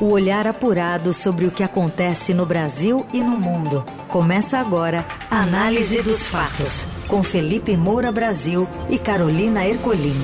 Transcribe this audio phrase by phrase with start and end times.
[0.00, 3.84] O olhar apurado sobre o que acontece no Brasil e no mundo.
[4.06, 10.14] Começa agora a Análise dos Fatos, com Felipe Moura Brasil e Carolina Ercolim.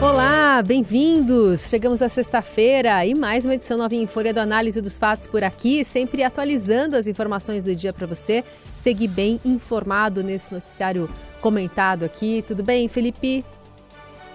[0.00, 1.68] Olá, bem-vindos!
[1.68, 5.44] Chegamos à sexta-feira e mais uma edição novinha em Folha do Análise dos Fatos por
[5.44, 8.42] aqui, sempre atualizando as informações do dia para você
[8.82, 11.08] seguir bem informado nesse noticiário
[11.40, 12.44] comentado aqui.
[12.46, 13.44] Tudo bem, Felipe?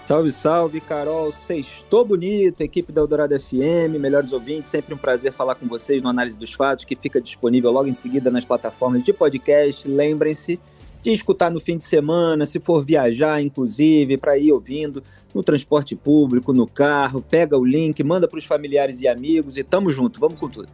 [0.05, 1.31] Salve, salve, Carol.
[1.31, 4.69] Sextou bonito, equipe da Eldorado FM, melhores ouvintes.
[4.69, 7.93] Sempre um prazer falar com vocês no Análise dos Fatos, que fica disponível logo em
[7.93, 9.87] seguida nas plataformas de podcast.
[9.87, 10.59] Lembrem-se
[11.01, 15.03] de escutar no fim de semana, se for viajar, inclusive, para ir ouvindo
[15.33, 17.19] no transporte público, no carro.
[17.21, 20.19] Pega o link, manda para os familiares e amigos e tamo junto.
[20.19, 20.67] Vamos com tudo.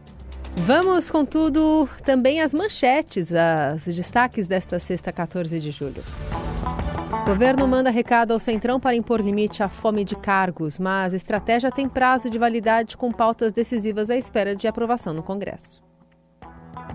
[0.56, 3.30] Vamos com tudo também as manchetes,
[3.86, 6.02] os destaques desta sexta, 14 de julho.
[7.22, 11.16] O governo manda recado ao Centrão para impor limite à fome de cargos, mas a
[11.16, 15.82] estratégia tem prazo de validade com pautas decisivas à espera de aprovação no Congresso.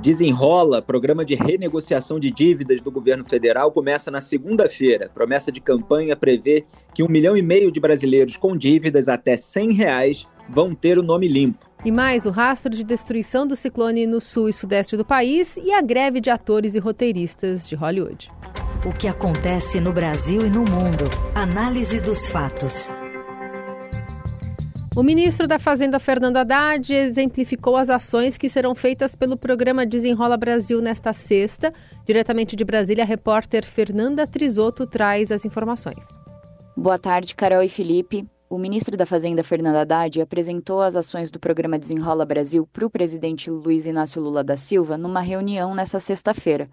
[0.01, 5.09] Desenrola, programa de renegociação de dívidas do governo federal começa na segunda-feira.
[5.13, 9.73] Promessa de campanha prevê que um milhão e meio de brasileiros com dívidas até 100
[9.73, 11.69] reais vão ter o nome limpo.
[11.85, 15.71] E mais o rastro de destruição do ciclone no sul e sudeste do país e
[15.71, 18.31] a greve de atores e roteiristas de Hollywood.
[18.85, 21.05] O que acontece no Brasil e no mundo.
[21.35, 22.89] Análise dos fatos.
[24.95, 30.35] O ministro da Fazenda, Fernando Haddad, exemplificou as ações que serão feitas pelo programa Desenrola
[30.35, 31.71] Brasil nesta sexta.
[32.03, 36.03] Diretamente de Brasília, a repórter Fernanda Trisotto traz as informações.
[36.75, 38.25] Boa tarde, Carol e Felipe.
[38.49, 42.89] O ministro da Fazenda, Fernando Haddad, apresentou as ações do programa Desenrola Brasil para o
[42.89, 46.69] presidente Luiz Inácio Lula da Silva numa reunião nesta sexta-feira.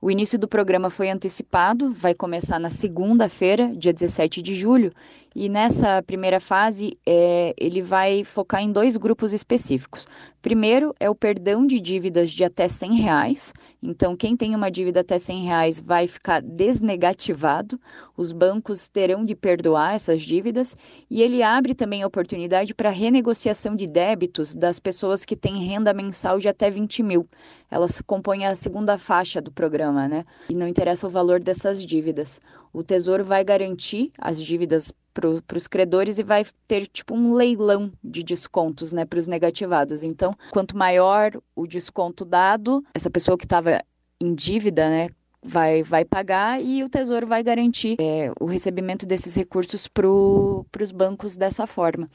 [0.00, 4.92] O início do programa foi antecipado, vai começar na segunda-feira, dia 17 de julho,
[5.34, 10.06] e nessa primeira fase é, ele vai focar em dois grupos específicos.
[10.40, 13.52] Primeiro é o perdão de dívidas de até 100 reais.
[13.82, 17.78] Então, quem tem uma dívida até 100 reais vai ficar desnegativado.
[18.16, 20.76] Os bancos terão de perdoar essas dívidas.
[21.10, 25.92] E ele abre também a oportunidade para renegociação de débitos das pessoas que têm renda
[25.92, 27.28] mensal de até 20 mil.
[27.70, 30.24] Elas compõem a segunda faixa do programa, né?
[30.48, 32.40] E não interessa o valor dessas dívidas.
[32.72, 37.92] O Tesouro vai garantir as dívidas para os credores e vai ter tipo um leilão
[38.02, 40.02] de descontos né, para os negativados.
[40.02, 43.82] Então, quanto maior o desconto dado, essa pessoa que estava
[44.20, 45.08] em dívida, né,
[45.42, 50.92] vai, vai pagar e o Tesouro vai garantir é, o recebimento desses recursos para os
[50.92, 52.08] bancos dessa forma.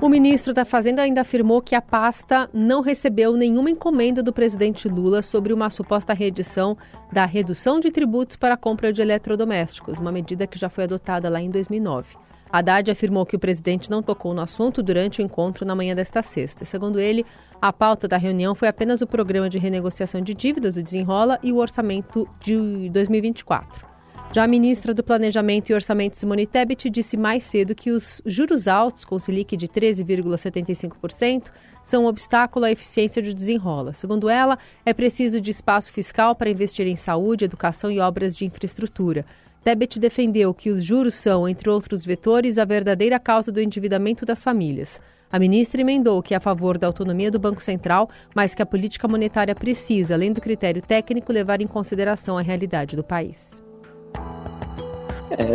[0.00, 4.88] O ministro da Fazenda ainda afirmou que a pasta não recebeu nenhuma encomenda do presidente
[4.88, 6.74] Lula sobre uma suposta reedição
[7.12, 11.28] da redução de tributos para a compra de eletrodomésticos, uma medida que já foi adotada
[11.28, 12.16] lá em 2009.
[12.50, 16.22] Haddad afirmou que o presidente não tocou no assunto durante o encontro na manhã desta
[16.22, 16.64] sexta.
[16.64, 17.24] Segundo ele,
[17.60, 21.52] a pauta da reunião foi apenas o programa de renegociação de dívidas do Desenrola e
[21.52, 23.89] o orçamento de 2024.
[24.32, 28.68] Já a ministra do Planejamento e Orçamento, Simone Tebet, disse mais cedo que os juros
[28.68, 31.50] altos, com Selic de 13,75%,
[31.82, 33.92] são um obstáculo à eficiência do desenrola.
[33.92, 38.44] Segundo ela, é preciso de espaço fiscal para investir em saúde, educação e obras de
[38.44, 39.26] infraestrutura.
[39.64, 44.44] Tebet defendeu que os juros são, entre outros vetores, a verdadeira causa do endividamento das
[44.44, 45.00] famílias.
[45.32, 48.66] A ministra emendou que é a favor da autonomia do Banco Central, mas que a
[48.66, 53.60] política monetária precisa, além do critério técnico, levar em consideração a realidade do país.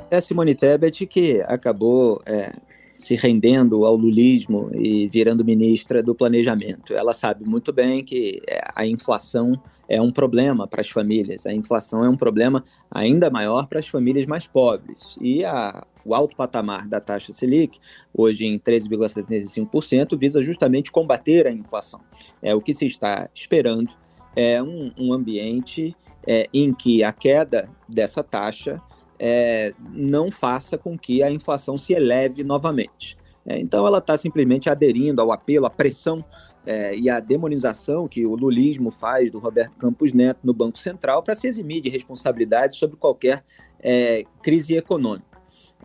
[0.09, 2.53] É, a Simone Tebet que acabou é,
[2.97, 6.93] se rendendo ao lulismo e virando ministra do planejamento.
[6.93, 11.53] Ela sabe muito bem que é, a inflação é um problema para as famílias, a
[11.53, 15.15] inflação é um problema ainda maior para as famílias mais pobres.
[15.21, 17.77] E a, o alto patamar da taxa Selic,
[18.13, 21.99] hoje em 13,75%, visa justamente combater a inflação.
[22.41, 23.93] É o que se está esperando
[24.35, 25.95] é um, um ambiente
[26.27, 28.81] é, em que a queda dessa taxa
[29.19, 33.17] é, não faça com que a inflação se eleve novamente.
[33.45, 36.25] É, então, ela está simplesmente aderindo ao apelo, à pressão
[36.65, 41.21] é, e à demonização que o lulismo faz do Roberto Campos Neto no Banco Central
[41.21, 43.43] para se eximir de responsabilidade sobre qualquer
[43.79, 45.34] é, crise econômica.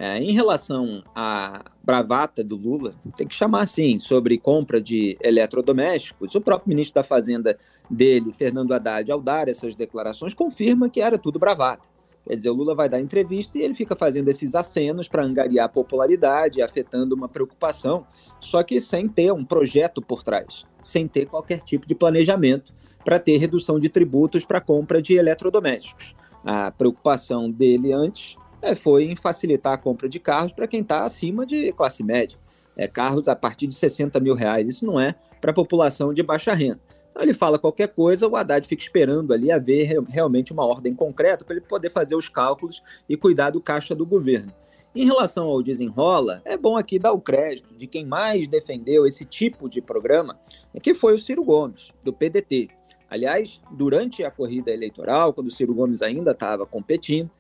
[0.02, 6.35] É, em relação à bravata do Lula, tem que chamar assim, sobre compra de eletrodomésticos,
[6.35, 7.58] o próprio ministro da Fazenda
[7.91, 11.87] dele, Fernando Haddad, ao dar essas declarações, confirma que era tudo bravata.
[12.26, 15.69] Quer dizer, o Lula vai dar entrevista e ele fica fazendo esses acenos para angariar
[15.69, 18.06] popularidade, afetando uma preocupação,
[18.41, 22.73] só que sem ter um projeto por trás, sem ter qualquer tipo de planejamento
[23.05, 26.14] para ter redução de tributos para compra de eletrodomésticos.
[26.43, 31.05] A preocupação dele antes é, foi em facilitar a compra de carros para quem está
[31.05, 32.39] acima de classe média.
[32.77, 34.69] É, carros a partir de 60 mil reais.
[34.69, 36.81] Isso não é para a população de baixa renda.
[37.11, 41.45] Então ele fala qualquer coisa, o Haddad fica esperando ali haver realmente uma ordem concreta
[41.45, 44.53] para ele poder fazer os cálculos e cuidar do caixa do governo.
[44.95, 49.25] Em relação ao desenrola, é bom aqui dar o crédito de quem mais defendeu esse
[49.25, 50.39] tipo de programa,
[50.83, 52.69] que foi o Ciro Gomes, do PDT.
[53.09, 57.31] Aliás, durante a corrida eleitoral, quando o Ciro Gomes ainda estava competindo,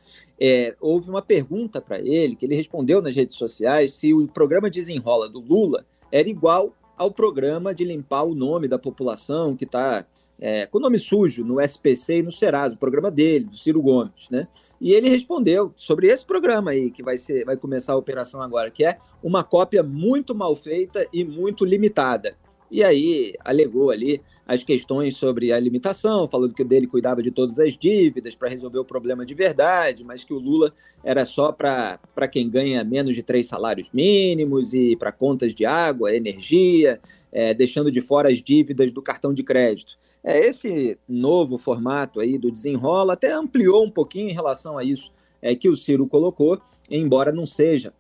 [0.40, 4.70] é, houve uma pergunta para ele, que ele respondeu nas redes sociais, se o programa
[4.70, 10.04] Desenrola do Lula era igual ao programa de limpar o nome da população que está
[10.38, 13.82] é, com o nome sujo no SPC e no Serasa, o programa dele, do Ciro
[13.82, 14.48] Gomes, né?
[14.80, 18.70] E ele respondeu sobre esse programa aí, que vai, ser, vai começar a operação agora,
[18.70, 22.36] que é uma cópia muito mal feita e muito limitada.
[22.70, 27.30] E aí alegou ali as questões sobre a limitação, falando que o dele cuidava de
[27.30, 30.72] todas as dívidas para resolver o problema de verdade, mas que o Lula
[31.02, 36.14] era só para quem ganha menos de três salários mínimos e para contas de água,
[36.14, 37.00] energia,
[37.32, 39.98] é, deixando de fora as dívidas do cartão de crédito.
[40.22, 45.12] É, esse novo formato aí do desenrola até ampliou um pouquinho em relação a isso
[45.42, 47.92] é, que o Ciro colocou, embora não seja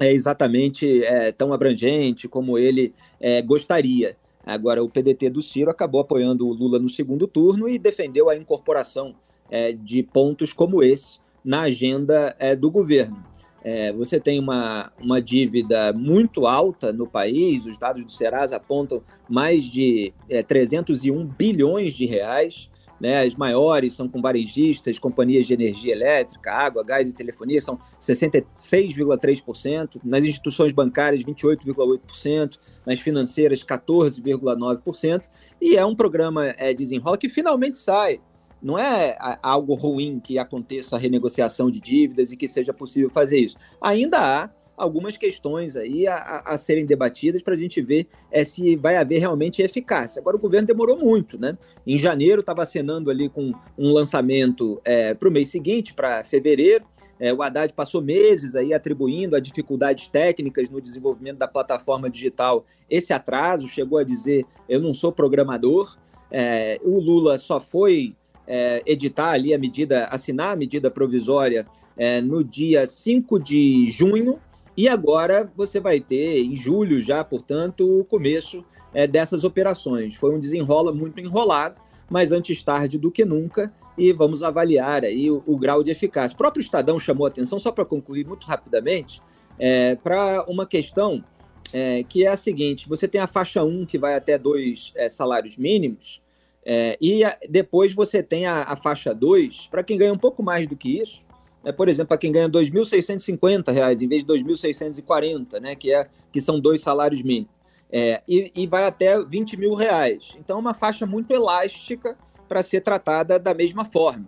[0.00, 4.16] é exatamente é, tão abrangente como ele é, gostaria.
[4.44, 8.36] Agora, o PDT do Ciro acabou apoiando o Lula no segundo turno e defendeu a
[8.36, 9.14] incorporação
[9.50, 13.24] é, de pontos como esse na agenda é, do governo.
[13.64, 19.02] É, você tem uma, uma dívida muito alta no país, os dados do Serasa apontam
[19.28, 20.14] mais de
[20.46, 22.70] 301 é, bilhões de reais.
[23.00, 23.22] Né?
[23.22, 30.00] As maiores são com varejistas, companhias de energia elétrica, água, gás e telefonia, são 66,3%,
[30.04, 35.28] nas instituições bancárias, 28,8%, nas financeiras, 14,9%,
[35.60, 38.18] e é um programa é, desenrola que finalmente sai.
[38.62, 43.38] Não é algo ruim que aconteça a renegociação de dívidas e que seja possível fazer
[43.38, 43.56] isso.
[43.80, 48.76] Ainda há algumas questões aí a, a serem debatidas para a gente ver é, se
[48.76, 50.20] vai haver realmente eficácia.
[50.20, 51.56] Agora, o governo demorou muito, né?
[51.86, 56.84] Em janeiro estava acenando ali com um lançamento é, para o mês seguinte, para fevereiro.
[57.18, 62.64] É, o Haddad passou meses aí atribuindo a dificuldades técnicas no desenvolvimento da plataforma digital
[62.88, 65.96] esse atraso, chegou a dizer: eu não sou programador.
[66.30, 68.14] É, o Lula só foi
[68.46, 74.38] é, editar ali a medida, assinar a medida provisória é, no dia 5 de junho,
[74.76, 80.14] e agora você vai ter, em julho já, portanto, o começo é, dessas operações.
[80.14, 81.80] Foi um desenrola muito enrolado,
[82.10, 86.34] mas antes tarde do que nunca, e vamos avaliar aí o, o grau de eficácia.
[86.34, 89.20] O próprio Estadão chamou atenção, só para concluir muito rapidamente,
[89.58, 91.24] é, para uma questão
[91.72, 95.08] é, que é a seguinte: você tem a faixa 1, que vai até dois é,
[95.08, 96.22] salários mínimos,
[96.64, 100.42] é, e a, depois você tem a, a faixa 2, para quem ganha um pouco
[100.42, 101.24] mais do que isso,
[101.66, 105.92] é, por exemplo, para quem ganha R$ 2.650 em vez de R$ 2.640, né, que,
[105.92, 107.50] é, que são dois salários mínimos.
[107.90, 110.36] É, e, e, vai até 20 mil reais.
[110.38, 112.16] Então, é uma faixa muito elástica
[112.48, 114.26] para ser tratada da mesma forma.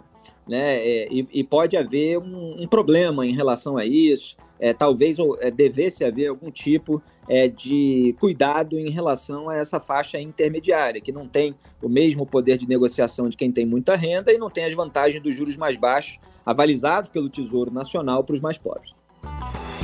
[0.48, 0.78] Né?
[0.78, 5.50] É, e, e, pode haver um, um, problema em relação a isso é, talvez é,
[5.50, 11.28] devesse haver algum tipo é, de cuidado em relação a essa faixa intermediária, que não
[11.28, 14.74] tem o mesmo poder de negociação de quem tem muita renda e não tem as
[14.74, 18.92] vantagens dos juros mais baixos, avalizados pelo Tesouro Nacional para os mais pobres.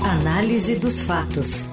[0.02, 1.66] Análise dos fatos.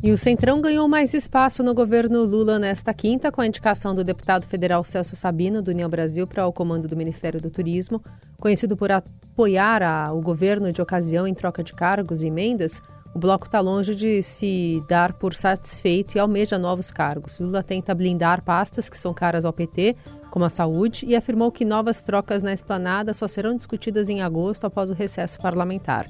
[0.00, 4.04] E o Centrão ganhou mais espaço no governo Lula nesta quinta, com a indicação do
[4.04, 8.00] deputado federal Celso Sabino, do União Brasil, para o comando do Ministério do Turismo.
[8.38, 12.80] Conhecido por apoiar a, o governo de ocasião em troca de cargos e emendas,
[13.12, 17.36] o bloco está longe de se dar por satisfeito e almeja novos cargos.
[17.40, 19.96] Lula tenta blindar pastas que são caras ao PT,
[20.30, 24.64] como a saúde, e afirmou que novas trocas na esplanada só serão discutidas em agosto
[24.64, 26.08] após o recesso parlamentar.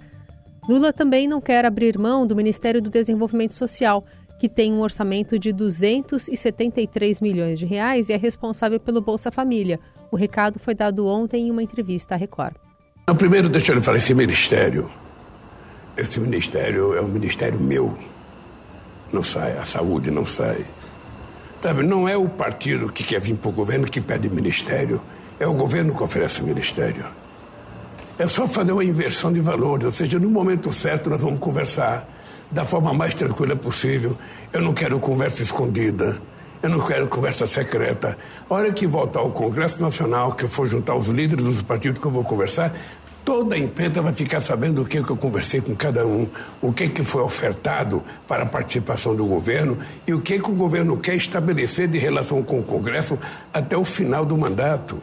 [0.68, 4.04] Lula também não quer abrir mão do Ministério do Desenvolvimento Social,
[4.38, 9.80] que tem um orçamento de 273 milhões de reais e é responsável pelo Bolsa Família.
[10.12, 12.54] O recado foi dado ontem em uma entrevista à Record.
[13.16, 14.90] Primeiro, deixa eu falar, esse ministério,
[15.96, 17.96] esse ministério é um ministério meu.
[19.10, 20.66] Não sai, a saúde não sai.
[21.62, 25.00] Sabe, não é o partido que quer vir para o governo que pede ministério,
[25.40, 27.06] é o governo que oferece o ministério.
[28.18, 32.08] É só fazer uma inversão de valores, ou seja, no momento certo nós vamos conversar
[32.50, 34.18] da forma mais tranquila possível.
[34.52, 36.20] Eu não quero conversa escondida.
[36.60, 38.18] Eu não quero conversa secreta.
[38.50, 42.00] A hora que voltar ao Congresso Nacional, que eu for juntar os líderes dos partidos
[42.00, 42.74] que eu vou conversar,
[43.24, 46.26] toda a imprensa vai ficar sabendo o que, que eu conversei com cada um,
[46.60, 50.54] o que, que foi ofertado para a participação do governo e o que, que o
[50.54, 53.16] governo quer estabelecer de relação com o Congresso
[53.54, 55.00] até o final do mandato.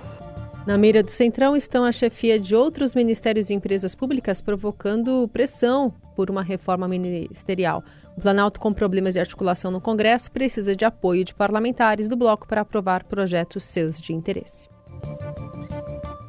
[0.65, 5.93] Na mira do Centrão estão a chefia de outros ministérios e empresas públicas provocando pressão
[6.15, 7.83] por uma reforma ministerial.
[8.17, 12.47] O Planalto, com problemas de articulação no Congresso, precisa de apoio de parlamentares do bloco
[12.47, 14.67] para aprovar projetos seus de interesse.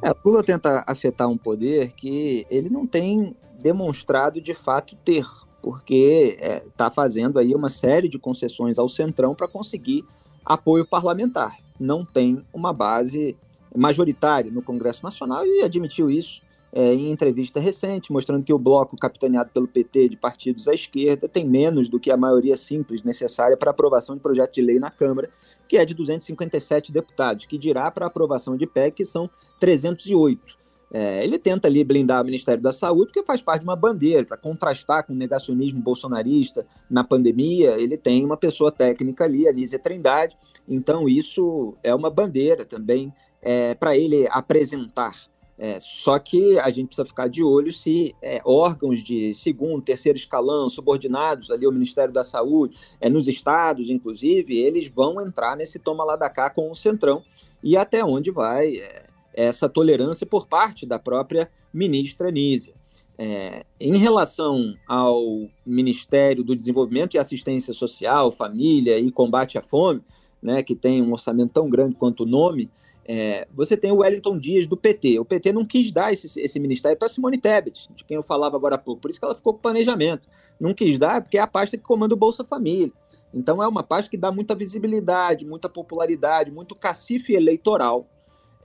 [0.03, 5.25] É, Lula tenta afetar um poder que ele não tem demonstrado de fato ter,
[5.63, 10.05] porque está é, tá fazendo aí uma série de concessões ao Centrão para conseguir
[10.45, 11.57] apoio parlamentar.
[11.79, 13.35] Não tem uma base
[13.77, 16.41] majoritário no Congresso Nacional e admitiu isso
[16.71, 21.27] é, em entrevista recente, mostrando que o bloco capitaneado pelo PT de partidos à esquerda
[21.27, 24.89] tem menos do que a maioria simples necessária para aprovação de projeto de lei na
[24.89, 25.29] Câmara,
[25.67, 29.29] que é de 257 deputados, que dirá para aprovação de PEC, que são
[29.59, 30.57] 308.
[30.89, 34.25] É, ele tenta ali blindar o Ministério da Saúde, porque faz parte de uma bandeira,
[34.25, 37.71] para contrastar com o negacionismo bolsonarista na pandemia.
[37.71, 43.13] Ele tem uma pessoa técnica ali, a Nízia Trindade, então isso é uma bandeira também
[43.41, 45.13] é, para ele apresentar.
[45.59, 50.15] É, só que a gente precisa ficar de olho se é, órgãos de segundo, terceiro
[50.15, 55.79] escalão, subordinados ali ao Ministério da Saúde, é, nos estados, inclusive, eles vão entrar nesse
[55.79, 57.23] toma lá da cá com o Centrão
[57.63, 62.75] e até onde vai é, essa tolerância por parte da própria ministra Nízia.
[63.19, 65.23] É, em relação ao
[65.65, 70.03] Ministério do Desenvolvimento e Assistência Social, Família e Combate à Fome,
[70.39, 72.69] né, que tem um orçamento tão grande quanto o nome,
[73.07, 75.17] é, você tem o Wellington Dias do PT.
[75.17, 78.57] O PT não quis dar esse, esse ministério para Simone Tebet, de quem eu falava
[78.57, 79.01] agora há pouco.
[79.01, 80.27] Por isso que ela ficou com planejamento.
[80.59, 82.91] Não quis dar porque é a pasta que comanda o Bolsa Família.
[83.33, 88.09] Então é uma pasta que dá muita visibilidade, muita popularidade, muito cacife eleitoral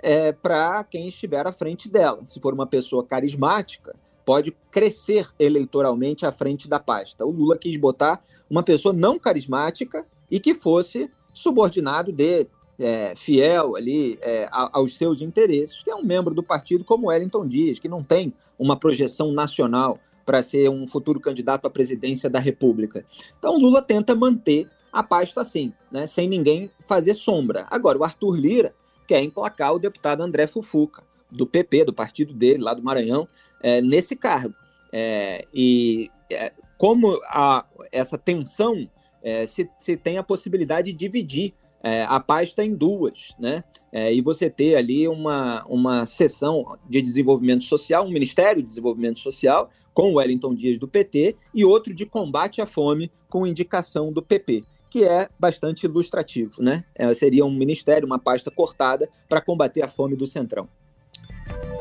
[0.03, 2.27] é, para quem estiver à frente dela.
[2.27, 3.95] Se for uma pessoa carismática,
[4.25, 7.25] pode crescer eleitoralmente à frente da pasta.
[7.25, 8.21] O Lula quis botar
[8.51, 12.47] uma pessoa não carismática e que fosse subordinado de
[12.83, 17.47] é, fiel ali é, aos seus interesses, que é um membro do partido como Wellington
[17.47, 22.39] Dias, que não tem uma projeção nacional para ser um futuro candidato à presidência da
[22.39, 23.05] República.
[23.39, 27.67] Então Lula tenta manter a pasta assim, né, sem ninguém fazer sombra.
[27.71, 28.75] Agora, o Arthur Lira
[29.07, 33.27] quer emplacar o deputado André Fufuca, do PP, do partido dele, lá do Maranhão,
[33.63, 34.55] é, nesse cargo.
[34.93, 38.87] É, e é, como a, essa tensão
[39.23, 43.65] é, se, se tem a possibilidade de dividir é, a pasta em duas, né?
[43.91, 49.19] É, e você ter ali uma, uma seção de desenvolvimento social, um Ministério de Desenvolvimento
[49.19, 54.13] Social, com o Wellington Dias do PT, e outro de combate à fome, com indicação
[54.13, 56.85] do PP, que é bastante ilustrativo, né?
[56.95, 60.69] É, seria um ministério, uma pasta cortada para combater a fome do Centrão.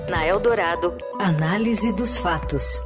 [0.10, 2.82] Na Eldorado, análise dos fatos.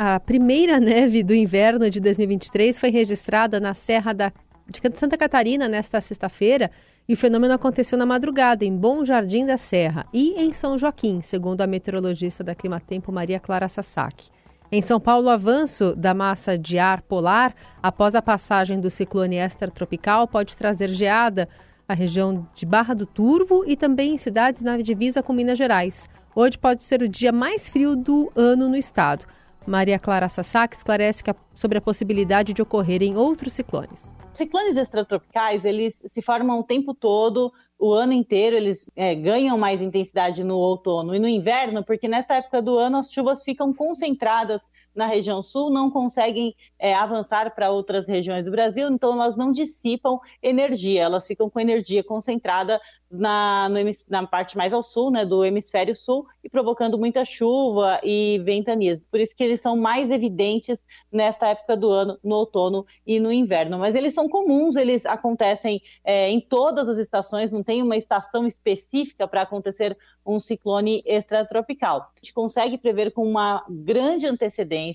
[0.00, 4.32] A primeira neve do inverno de 2023 foi registrada na Serra da,
[4.68, 6.70] de Santa Catarina nesta sexta-feira
[7.08, 11.20] e o fenômeno aconteceu na madrugada em Bom Jardim da Serra e em São Joaquim,
[11.20, 14.30] segundo a meteorologista da Climatempo Maria Clara Sasaki.
[14.70, 17.52] Em São Paulo, o avanço da massa de ar polar
[17.82, 21.48] após a passagem do ciclone extratropical pode trazer geada
[21.88, 26.08] à região de Barra do Turvo e também em cidades na divisa com Minas Gerais.
[26.36, 29.26] Hoje pode ser o dia mais frio do ano no estado.
[29.68, 34.02] Maria Clara Sassak esclarece a, sobre a possibilidade de ocorrerem outros ciclones.
[34.32, 39.82] Ciclones extratropicais, eles se formam o tempo todo, o ano inteiro, eles é, ganham mais
[39.82, 44.62] intensidade no outono e no inverno, porque nesta época do ano as chuvas ficam concentradas
[44.98, 49.52] na região sul não conseguem é, avançar para outras regiões do Brasil, então elas não
[49.52, 53.78] dissipam energia, elas ficam com energia concentrada na, no,
[54.08, 59.00] na parte mais ao sul, né, do hemisfério sul, e provocando muita chuva e ventanias.
[59.10, 63.32] Por isso que eles são mais evidentes nesta época do ano, no outono e no
[63.32, 63.78] inverno.
[63.78, 68.46] Mas eles são comuns, eles acontecem é, em todas as estações, não tem uma estação
[68.46, 72.00] específica para acontecer um ciclone extratropical.
[72.00, 74.87] A gente consegue prever com uma grande antecedência.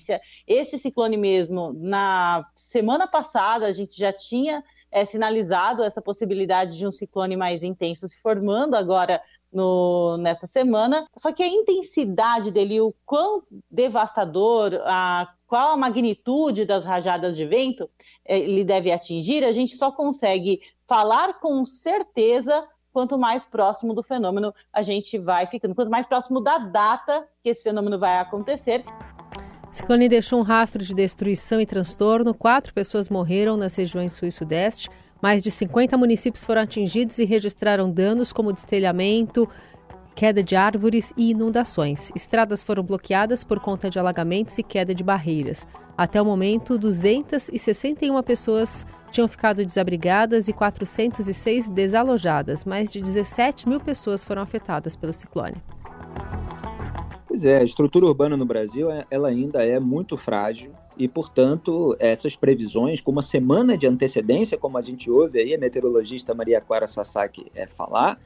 [0.46, 6.86] Este ciclone mesmo, na semana passada, a gente já tinha é, sinalizado essa possibilidade de
[6.86, 9.20] um ciclone mais intenso se formando agora
[9.52, 11.06] no, nesta semana.
[11.16, 17.46] Só que a intensidade dele, o quão devastador, a, qual a magnitude das rajadas de
[17.46, 17.88] vento
[18.24, 24.02] é, ele deve atingir, a gente só consegue falar com certeza quanto mais próximo do
[24.02, 28.84] fenômeno a gente vai ficando, quanto mais próximo da data que esse fenômeno vai acontecer.
[29.74, 32.32] Ciclone deixou um rastro de destruição e transtorno.
[32.32, 34.88] Quatro pessoas morreram nas regiões sul e sudeste.
[35.20, 39.48] Mais de 50 municípios foram atingidos e registraram danos como destelhamento,
[40.14, 42.12] queda de árvores e inundações.
[42.14, 45.66] Estradas foram bloqueadas por conta de alagamentos e queda de barreiras.
[45.98, 52.64] Até o momento, 261 pessoas tinham ficado desabrigadas e 406 desalojadas.
[52.64, 55.60] Mais de 17 mil pessoas foram afetadas pelo ciclone.
[57.34, 62.36] Pois é, a estrutura urbana no Brasil ela ainda é muito frágil e, portanto, essas
[62.36, 66.86] previsões, com uma semana de antecedência, como a gente ouve aí a meteorologista Maria Clara
[66.86, 68.20] Sasaki é, falar,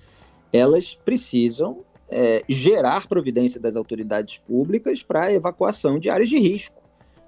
[0.52, 1.78] elas precisam
[2.10, 6.76] é, gerar providência das autoridades públicas para a evacuação de áreas de risco.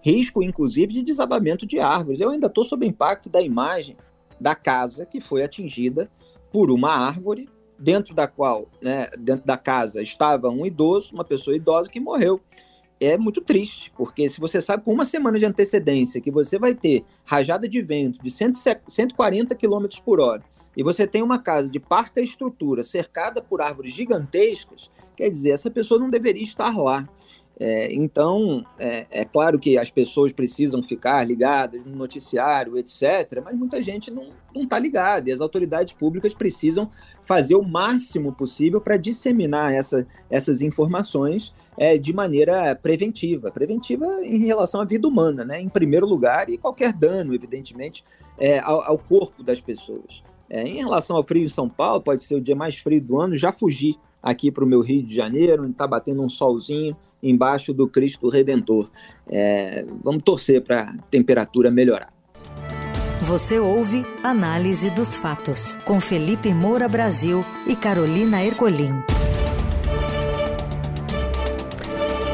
[0.03, 2.21] Risco, inclusive, de desabamento de árvores.
[2.21, 3.97] Eu ainda estou sob impacto da imagem
[4.39, 6.11] da casa que foi atingida
[6.53, 7.49] por uma árvore,
[7.81, 12.41] dentro da qual, né, dentro da casa, estava um idoso, uma pessoa idosa que morreu
[13.01, 16.75] é muito triste, porque se você sabe com uma semana de antecedência que você vai
[16.75, 20.45] ter rajada de vento de 140 km por hora
[20.77, 25.71] e você tem uma casa de parca estrutura cercada por árvores gigantescas, quer dizer, essa
[25.71, 27.09] pessoa não deveria estar lá.
[27.62, 33.55] É, então, é, é, claro que as pessoas precisam ficar ligadas no noticiário, etc., mas
[33.55, 36.88] muita gente não está ligada e as autoridades públicas precisam
[37.23, 44.38] fazer o máximo possível para disseminar essa, essas informações é, de maneira preventiva preventiva em
[44.38, 48.02] relação à vida humana, né, em primeiro lugar, e qualquer dano, evidentemente,
[48.38, 50.25] é, ao, ao, corpo das pessoas.
[50.49, 53.21] É, em relação ao frio em São Paulo, pode ser o dia mais frio do
[53.21, 57.73] ano, já fugi aqui para o meu Rio de Janeiro, está batendo um solzinho embaixo
[57.73, 58.91] do Cristo Redentor.
[59.29, 62.12] É, vamos torcer para a temperatura melhorar.
[63.23, 69.03] Você ouve Análise dos Fatos, com Felipe Moura Brasil e Carolina Ercolim.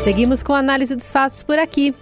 [0.05, 1.93] Seguimos com a análise dos fatos por aqui.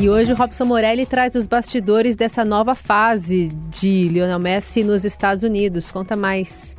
[0.00, 5.04] E hoje o Robson Morelli traz os bastidores dessa nova fase de Lionel Messi nos
[5.04, 5.90] Estados Unidos.
[5.90, 6.77] Conta mais.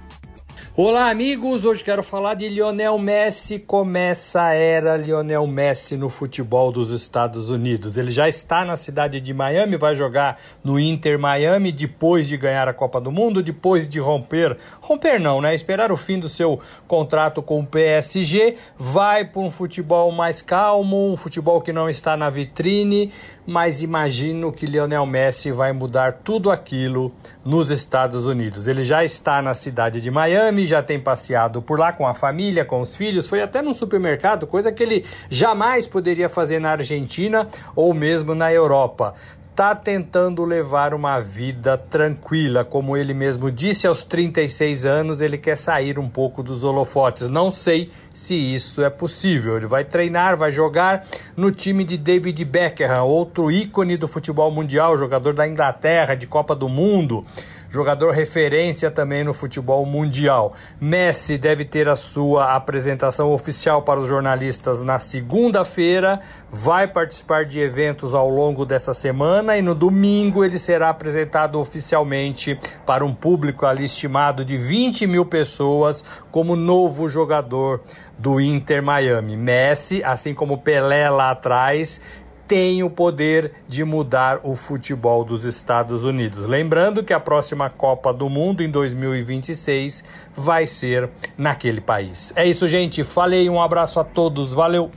[0.81, 1.65] Olá, amigos!
[1.65, 3.59] Hoje quero falar de Lionel Messi.
[3.59, 7.97] Começa a era Lionel Messi no futebol dos Estados Unidos.
[7.97, 12.69] Ele já está na cidade de Miami, vai jogar no Inter Miami depois de ganhar
[12.69, 15.53] a Copa do Mundo, depois de romper romper não, né?
[15.53, 16.57] Esperar o fim do seu
[16.87, 18.55] contrato com o PSG.
[18.77, 23.11] Vai para um futebol mais calmo, um futebol que não está na vitrine,
[23.49, 27.11] mas imagino que Lionel Messi vai mudar tudo aquilo
[27.43, 28.67] nos Estados Unidos.
[28.67, 32.63] Ele já está na cidade de Miami, já tem passeado por lá com a família,
[32.63, 37.47] com os filhos, foi até num supermercado, coisa que ele jamais poderia fazer na Argentina
[37.75, 39.15] ou mesmo na Europa
[39.59, 42.63] está tentando levar uma vida tranquila.
[42.63, 47.27] Como ele mesmo disse, aos 36 anos ele quer sair um pouco dos holofotes.
[47.27, 49.57] Não sei se isso é possível.
[49.57, 54.97] Ele vai treinar, vai jogar no time de David Beckham, outro ícone do futebol mundial,
[54.97, 57.25] jogador da Inglaterra, de Copa do Mundo
[57.69, 60.53] jogador referência também no futebol mundial.
[60.79, 66.19] Messi deve ter a sua apresentação oficial para os jornalistas na segunda-feira,
[66.51, 72.59] vai participar de eventos ao longo dessa semana e no domingo ele será apresentado oficialmente
[72.85, 77.81] para um público ali estimado de 20 mil pessoas como novo jogador
[78.17, 79.37] do Inter Miami.
[79.37, 82.01] Messi, assim como Pelé lá atrás,
[82.49, 86.47] tem o poder de mudar o futebol dos Estados Unidos.
[86.47, 90.03] Lembrando que a próxima Copa do Mundo em 2026
[90.35, 92.33] vai ser naquele país.
[92.35, 93.03] É isso, gente.
[93.03, 94.51] Falei, um abraço a todos.
[94.51, 94.89] Valeu.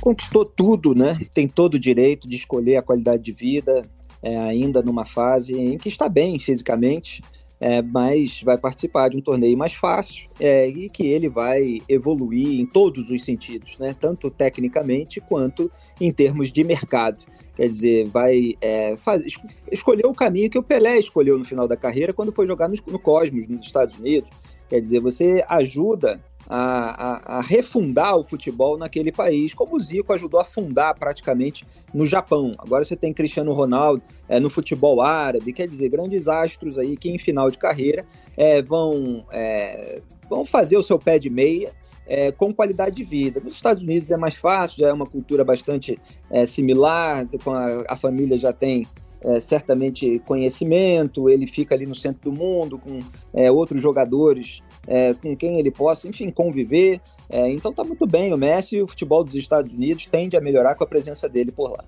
[0.00, 1.16] Conquistou tudo, né?
[1.32, 3.82] Tem todo o direito de escolher a qualidade de vida,
[4.20, 7.22] é, ainda numa fase em que está bem fisicamente
[7.60, 12.60] é, mas vai participar de um torneio mais fácil é, e que ele vai evoluir
[12.60, 13.94] em todos os sentidos, né?
[13.98, 17.24] tanto tecnicamente quanto em termos de mercado.
[17.56, 19.24] Quer dizer, vai é, faz,
[19.70, 22.76] escolher o caminho que o Pelé escolheu no final da carreira quando foi jogar no,
[22.86, 24.30] no Cosmos, nos Estados Unidos.
[24.68, 30.14] Quer dizer, você ajuda a, a, a, refundar o futebol naquele país, como o Zico
[30.14, 32.52] ajudou a fundar praticamente no Japão.
[32.58, 37.10] Agora você tem Cristiano Ronaldo é, no futebol árabe, quer dizer, grandes astros aí que
[37.10, 38.02] em final de carreira
[38.34, 41.70] é, vão, é, vão fazer o seu pé de meia.
[42.10, 43.38] É, com qualidade de vida.
[43.38, 45.98] Nos Estados Unidos é mais fácil, já é uma cultura bastante
[46.30, 48.86] é, similar, a, a família já tem
[49.20, 52.98] é, certamente conhecimento, ele fica ali no centro do mundo com
[53.34, 57.00] é, outros jogadores é, com quem ele possa, enfim, conviver.
[57.30, 60.40] É, então tá muito bem o Messi e o futebol dos Estados Unidos tende a
[60.40, 61.84] melhorar com a presença dele por lá.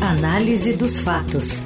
[0.00, 1.62] Análise dos fatos.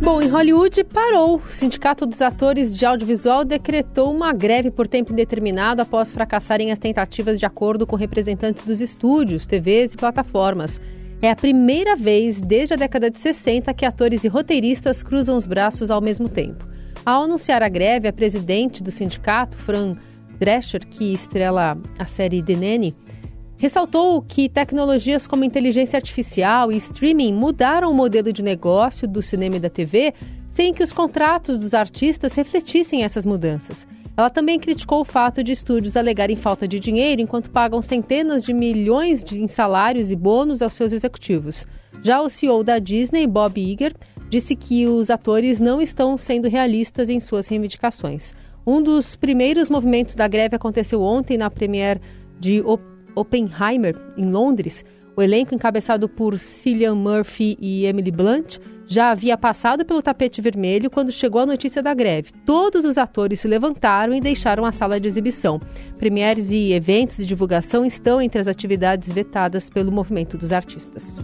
[0.00, 1.36] Bom, em Hollywood parou.
[1.36, 6.78] O Sindicato dos Atores de Audiovisual decretou uma greve por tempo indeterminado após fracassarem as
[6.78, 10.78] tentativas de acordo com representantes dos estúdios, TVs e plataformas.
[11.22, 15.46] É a primeira vez desde a década de 60 que atores e roteiristas cruzam os
[15.46, 16.66] braços ao mesmo tempo.
[17.04, 19.96] Ao anunciar a greve, a presidente do sindicato, Fran
[20.38, 22.94] Drescher, que estrela a série The Nanny,
[23.56, 29.56] ressaltou que tecnologias como inteligência artificial e streaming mudaram o modelo de negócio do cinema
[29.56, 30.12] e da TV
[30.48, 33.86] sem que os contratos dos artistas refletissem essas mudanças.
[34.16, 38.52] Ela também criticou o fato de estúdios alegarem falta de dinheiro enquanto pagam centenas de
[38.52, 41.66] milhões em salários e bônus aos seus executivos.
[42.02, 43.94] Já o CEO da Disney, Bob Iger,
[44.28, 48.34] disse que os atores não estão sendo realistas em suas reivindicações.
[48.64, 52.00] Um dos primeiros movimentos da greve aconteceu ontem na premiere
[52.38, 52.62] de
[53.14, 54.84] Oppenheimer, em Londres.
[55.16, 60.90] O elenco, encabeçado por Cillian Murphy e Emily Blunt, já havia passado pelo tapete vermelho
[60.90, 62.32] quando chegou a notícia da greve.
[62.44, 65.60] Todos os atores se levantaram e deixaram a sala de exibição.
[65.98, 71.16] Premieres e eventos de divulgação estão entre as atividades vetadas pelo movimento dos artistas.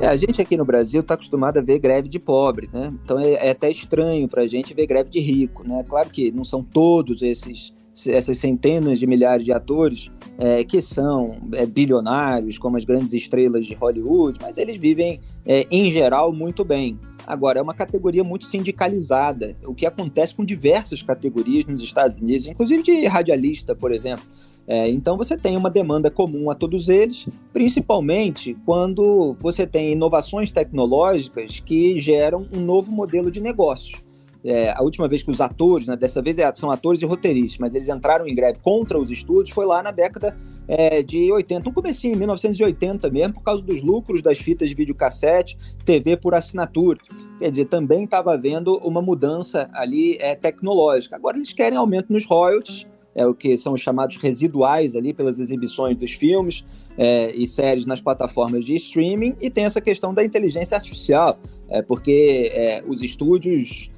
[0.00, 2.90] É, a gente aqui no Brasil está acostumado a ver greve de pobre, né?
[3.04, 5.84] Então é, é até estranho para a gente ver greve de rico, né?
[5.86, 7.74] Claro que não são todos esses
[8.08, 13.66] essas centenas de milhares de atores é, que são é, bilionários, como as grandes estrelas
[13.66, 16.98] de Hollywood, mas eles vivem, é, em geral, muito bem.
[17.26, 22.46] Agora, é uma categoria muito sindicalizada, o que acontece com diversas categorias nos Estados Unidos,
[22.46, 24.24] inclusive de radialista, por exemplo.
[24.66, 30.52] É, então você tem uma demanda comum a todos eles, principalmente quando você tem inovações
[30.52, 33.98] tecnológicas que geram um novo modelo de negócio.
[34.44, 37.58] É, a última vez que os atores, né, dessa vez é, são atores e roteiristas,
[37.58, 41.68] mas eles entraram em greve contra os estúdios, foi lá na década é, de 80,
[41.68, 46.98] um comecinho, 1980 mesmo, por causa dos lucros das fitas de videocassete, TV por assinatura.
[47.38, 51.16] Quer dizer, também estava havendo uma mudança ali é, tecnológica.
[51.16, 55.40] Agora eles querem aumento nos royalties, é o que são os chamados residuais ali pelas
[55.40, 56.64] exibições dos filmes
[56.96, 61.36] é, e séries nas plataformas de streaming, e tem essa questão da inteligência artificial,
[61.68, 63.90] é, porque é, os estúdios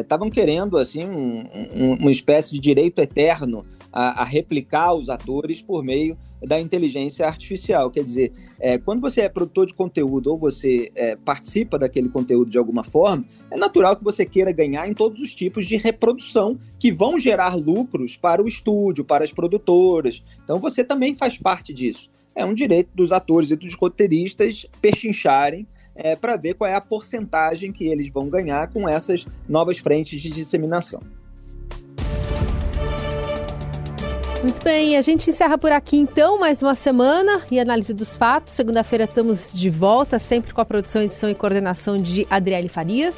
[0.00, 5.10] estavam é, querendo assim um, um, uma espécie de direito eterno a, a, replicar os
[5.10, 7.90] atores por meio da inteligência artificial.
[7.90, 12.50] Quer dizer, é, quando você é produtor de conteúdo ou você é, participa daquele conteúdo
[12.50, 16.58] de alguma forma, é natural que você queira ganhar em todos os tipos de reprodução
[16.78, 20.22] que vão gerar lucros para o estúdio, para as produtoras.
[20.44, 22.10] Então você também faz parte disso.
[22.34, 26.80] É um direito dos atores e dos roteiristas pechincharem é, para ver qual é a
[26.80, 31.00] porcentagem que eles vão ganhar com essas novas frentes de disseminação.
[34.42, 38.54] Muito bem, a gente encerra por aqui então mais uma semana e análise dos fatos.
[38.54, 43.16] Segunda-feira estamos de volta, sempre com a produção, edição e coordenação de Adriele Farias.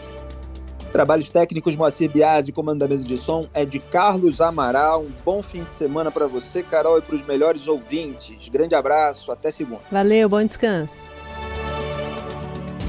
[0.93, 5.03] Trabalhos técnicos Moacir Biasi, comando da mesa de som é de Carlos Amaral.
[5.03, 8.49] Um bom fim de semana para você, Carol, e para os melhores ouvintes.
[8.49, 9.83] Grande abraço, até segunda.
[9.91, 11.18] Valeu, bom descanso.